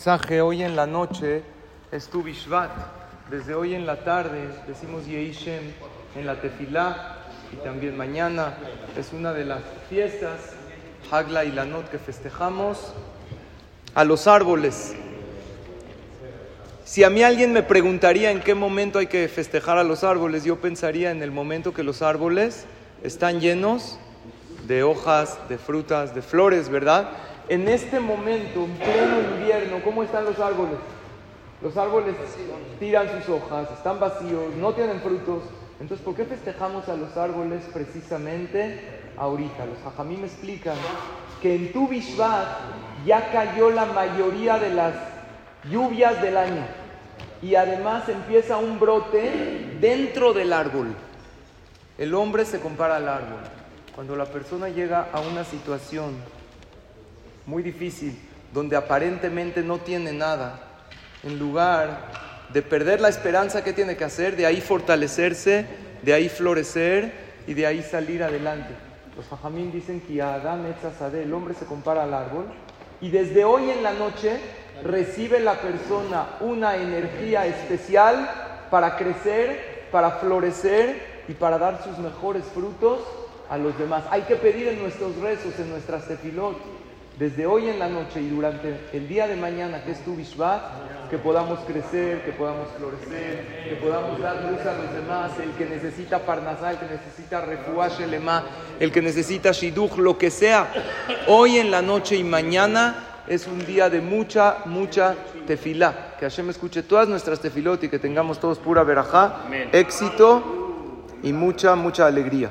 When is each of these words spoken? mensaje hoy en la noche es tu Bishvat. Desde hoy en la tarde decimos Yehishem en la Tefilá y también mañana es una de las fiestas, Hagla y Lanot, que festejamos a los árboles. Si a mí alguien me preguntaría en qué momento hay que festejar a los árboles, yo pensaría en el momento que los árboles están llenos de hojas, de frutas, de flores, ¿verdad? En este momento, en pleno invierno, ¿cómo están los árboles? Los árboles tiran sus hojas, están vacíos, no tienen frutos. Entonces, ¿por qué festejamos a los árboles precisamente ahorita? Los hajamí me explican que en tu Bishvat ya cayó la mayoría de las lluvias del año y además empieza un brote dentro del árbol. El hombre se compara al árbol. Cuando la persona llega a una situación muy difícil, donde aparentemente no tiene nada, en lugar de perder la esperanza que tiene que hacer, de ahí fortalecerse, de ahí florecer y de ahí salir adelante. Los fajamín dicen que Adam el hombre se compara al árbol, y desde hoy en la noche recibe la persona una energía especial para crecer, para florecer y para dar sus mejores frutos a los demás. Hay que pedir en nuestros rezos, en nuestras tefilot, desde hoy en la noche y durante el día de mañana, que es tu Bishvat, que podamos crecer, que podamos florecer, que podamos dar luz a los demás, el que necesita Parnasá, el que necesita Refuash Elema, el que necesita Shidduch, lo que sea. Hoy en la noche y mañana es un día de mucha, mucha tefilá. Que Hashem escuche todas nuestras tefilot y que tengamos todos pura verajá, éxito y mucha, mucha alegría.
mensaje 0.00 0.40
hoy 0.40 0.62
en 0.62 0.76
la 0.76 0.86
noche 0.86 1.42
es 1.92 2.08
tu 2.08 2.22
Bishvat. 2.22 2.70
Desde 3.30 3.54
hoy 3.54 3.74
en 3.74 3.84
la 3.84 4.02
tarde 4.02 4.48
decimos 4.66 5.04
Yehishem 5.04 5.62
en 6.16 6.24
la 6.24 6.40
Tefilá 6.40 7.18
y 7.52 7.56
también 7.56 7.98
mañana 7.98 8.54
es 8.96 9.12
una 9.12 9.34
de 9.34 9.44
las 9.44 9.60
fiestas, 9.90 10.54
Hagla 11.10 11.44
y 11.44 11.52
Lanot, 11.52 11.90
que 11.90 11.98
festejamos 11.98 12.94
a 13.94 14.04
los 14.04 14.26
árboles. 14.26 14.94
Si 16.86 17.04
a 17.04 17.10
mí 17.10 17.22
alguien 17.22 17.52
me 17.52 17.62
preguntaría 17.62 18.30
en 18.30 18.40
qué 18.40 18.54
momento 18.54 19.00
hay 19.00 19.06
que 19.06 19.28
festejar 19.28 19.76
a 19.76 19.84
los 19.84 20.02
árboles, 20.02 20.44
yo 20.44 20.62
pensaría 20.62 21.10
en 21.10 21.22
el 21.22 21.30
momento 21.30 21.74
que 21.74 21.82
los 21.82 22.00
árboles 22.00 22.64
están 23.02 23.38
llenos 23.38 23.98
de 24.66 24.82
hojas, 24.82 25.38
de 25.50 25.58
frutas, 25.58 26.14
de 26.14 26.22
flores, 26.22 26.70
¿verdad? 26.70 27.10
En 27.50 27.66
este 27.66 27.98
momento, 27.98 28.62
en 28.62 28.76
pleno 28.76 29.22
invierno, 29.22 29.82
¿cómo 29.82 30.04
están 30.04 30.24
los 30.24 30.38
árboles? 30.38 30.78
Los 31.60 31.76
árboles 31.76 32.14
tiran 32.78 33.08
sus 33.08 33.28
hojas, 33.28 33.68
están 33.72 33.98
vacíos, 33.98 34.54
no 34.54 34.72
tienen 34.72 35.00
frutos. 35.00 35.42
Entonces, 35.80 36.04
¿por 36.04 36.14
qué 36.14 36.24
festejamos 36.24 36.88
a 36.88 36.94
los 36.94 37.16
árboles 37.16 37.64
precisamente 37.72 38.78
ahorita? 39.16 39.66
Los 39.66 39.84
hajamí 39.84 40.16
me 40.16 40.28
explican 40.28 40.76
que 41.42 41.56
en 41.56 41.72
tu 41.72 41.88
Bishvat 41.88 42.46
ya 43.04 43.32
cayó 43.32 43.70
la 43.70 43.86
mayoría 43.86 44.56
de 44.60 44.72
las 44.72 44.94
lluvias 45.68 46.22
del 46.22 46.36
año 46.36 46.64
y 47.42 47.56
además 47.56 48.08
empieza 48.08 48.58
un 48.58 48.78
brote 48.78 49.76
dentro 49.80 50.32
del 50.32 50.52
árbol. 50.52 50.94
El 51.98 52.14
hombre 52.14 52.44
se 52.44 52.60
compara 52.60 52.94
al 52.94 53.08
árbol. 53.08 53.40
Cuando 53.96 54.14
la 54.14 54.26
persona 54.26 54.68
llega 54.68 55.08
a 55.12 55.18
una 55.18 55.42
situación 55.42 56.14
muy 57.46 57.62
difícil, 57.62 58.18
donde 58.52 58.76
aparentemente 58.76 59.62
no 59.62 59.78
tiene 59.78 60.12
nada, 60.12 60.60
en 61.22 61.38
lugar 61.38 62.48
de 62.52 62.62
perder 62.62 63.00
la 63.00 63.08
esperanza 63.08 63.62
que 63.62 63.72
tiene 63.72 63.96
que 63.96 64.04
hacer, 64.04 64.36
de 64.36 64.46
ahí 64.46 64.60
fortalecerse, 64.60 65.66
de 66.02 66.14
ahí 66.14 66.28
florecer 66.28 67.12
y 67.46 67.54
de 67.54 67.66
ahí 67.66 67.82
salir 67.82 68.22
adelante. 68.22 68.74
Los 69.16 69.26
fajamín 69.26 69.70
dicen 69.70 70.00
que 70.00 70.22
Adam 70.22 70.64
el 71.14 71.34
hombre 71.34 71.54
se 71.54 71.66
compara 71.66 72.04
al 72.04 72.14
árbol, 72.14 72.46
y 73.00 73.10
desde 73.10 73.44
hoy 73.44 73.70
en 73.70 73.82
la 73.82 73.92
noche 73.92 74.38
recibe 74.84 75.40
la 75.40 75.54
persona 75.60 76.26
una 76.40 76.76
energía 76.76 77.46
especial 77.46 78.30
para 78.70 78.96
crecer, 78.96 79.88
para 79.90 80.12
florecer 80.12 81.24
y 81.28 81.34
para 81.34 81.58
dar 81.58 81.82
sus 81.82 81.98
mejores 81.98 82.44
frutos 82.54 83.00
a 83.48 83.58
los 83.58 83.76
demás. 83.78 84.04
Hay 84.10 84.22
que 84.22 84.36
pedir 84.36 84.68
en 84.68 84.80
nuestros 84.80 85.16
rezos, 85.16 85.58
en 85.58 85.70
nuestras 85.70 86.06
tefilot, 86.06 86.56
desde 87.20 87.44
hoy 87.44 87.68
en 87.68 87.78
la 87.78 87.86
noche 87.86 88.22
y 88.22 88.30
durante 88.30 88.80
el 88.94 89.06
día 89.06 89.28
de 89.28 89.36
mañana, 89.36 89.84
que 89.84 89.92
es 89.92 90.02
tu 90.02 90.16
Bishvat, 90.16 90.62
que 91.10 91.18
podamos 91.18 91.58
crecer, 91.60 92.24
que 92.24 92.32
podamos 92.32 92.68
florecer, 92.78 93.68
que 93.68 93.76
podamos 93.76 94.18
dar 94.18 94.36
luz 94.50 94.60
a 94.62 94.72
los 94.72 94.94
demás, 94.94 95.32
el 95.38 95.50
que 95.50 95.66
necesita 95.66 96.20
Parnasá, 96.20 96.70
el 96.70 96.78
que 96.78 96.86
necesita 96.86 97.42
Refuash 97.42 98.00
Elema, 98.00 98.44
el 98.80 98.90
que 98.90 99.02
necesita 99.02 99.52
Shidduch, 99.52 99.98
lo 99.98 100.16
que 100.16 100.30
sea. 100.30 100.72
Hoy 101.26 101.58
en 101.58 101.70
la 101.70 101.82
noche 101.82 102.16
y 102.16 102.24
mañana 102.24 103.22
es 103.28 103.46
un 103.46 103.66
día 103.66 103.90
de 103.90 104.00
mucha, 104.00 104.60
mucha 104.64 105.14
tefilá. 105.46 106.14
Que 106.18 106.24
Hashem 106.24 106.48
escuche 106.48 106.82
todas 106.82 107.06
nuestras 107.06 107.38
tefilot 107.38 107.84
y 107.84 107.90
que 107.90 107.98
tengamos 107.98 108.40
todos 108.40 108.58
pura 108.58 108.82
verajá, 108.82 109.42
éxito 109.72 111.04
y 111.22 111.34
mucha, 111.34 111.76
mucha 111.76 112.06
alegría. 112.06 112.50